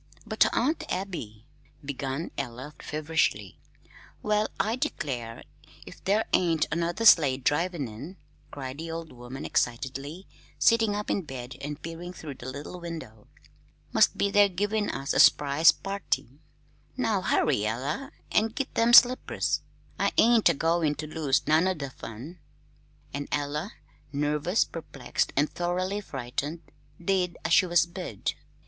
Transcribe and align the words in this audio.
"But, 0.25 0.43
Aunt 0.51 0.83
Abby" 0.89 1.45
began 1.85 2.31
Ella, 2.35 2.73
feverishly. 2.79 3.59
"Well, 4.23 4.47
I 4.59 4.75
declare, 4.75 5.43
if 5.85 6.03
there 6.05 6.25
ain't 6.33 6.65
another 6.71 7.05
sleigh 7.05 7.37
drivin' 7.37 7.87
in," 7.87 8.17
cried 8.49 8.79
the 8.79 8.89
old 8.89 9.11
woman 9.11 9.45
excitedly, 9.45 10.25
sitting 10.57 10.95
up 10.95 11.11
in 11.11 11.21
bed 11.21 11.55
and 11.61 11.79
peering 11.79 12.13
through 12.13 12.33
the 12.33 12.47
little 12.51 12.79
window. 12.79 13.27
"Must 13.93 14.17
be 14.17 14.31
they're 14.31 14.49
givin' 14.49 14.89
us 14.89 15.13
a 15.13 15.19
s'prise 15.19 15.71
party. 15.71 16.39
Now 16.97 17.21
hurry, 17.21 17.67
Ella, 17.67 18.11
an' 18.31 18.47
git 18.47 18.73
them 18.73 18.93
slippers. 18.93 19.61
I 19.99 20.13
ain't 20.17 20.49
a 20.49 20.55
goin' 20.55 20.95
to 20.95 21.05
lose 21.05 21.45
none 21.47 21.67
o' 21.67 21.75
the 21.75 21.91
fun!" 21.91 22.39
And 23.13 23.27
Ella, 23.31 23.73
nervous, 24.11 24.65
perplexed, 24.65 25.31
and 25.35 25.47
thoroughly 25.47 26.01
frightened, 26.01 26.61
did 26.99 27.37
as 27.45 27.53
she 27.53 27.67
was 27.67 27.85
bid. 27.85 28.33